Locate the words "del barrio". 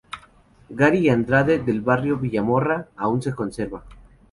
1.59-2.17